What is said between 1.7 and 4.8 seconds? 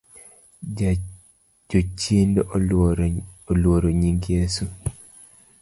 Jochiende oluoro nying Yeso